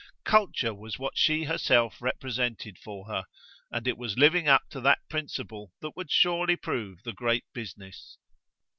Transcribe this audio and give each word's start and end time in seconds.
Culture 0.25 0.73
was 0.73 0.97
what 0.97 1.15
she 1.15 1.43
herself 1.43 2.01
represented 2.01 2.79
for 2.79 3.05
her, 3.05 3.25
and 3.71 3.87
it 3.87 3.99
was 3.99 4.17
living 4.17 4.47
up 4.47 4.63
to 4.71 4.81
that 4.81 5.07
principle 5.11 5.73
that 5.81 5.95
would 5.95 6.09
surely 6.09 6.55
prove 6.55 7.03
the 7.03 7.13
great 7.13 7.45
business. 7.53 8.17